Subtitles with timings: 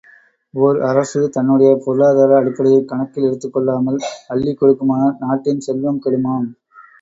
[0.53, 3.99] ஓர் அரசு தன்னுடைய பொருளாதார அடிப்படையைக் கணக்கில் எடுத்துக் கொள்ளாமல்
[4.29, 6.49] அள்ளிக்கொடுக்குமானால் நாட்டின் செல்வம் கெடுமாம்.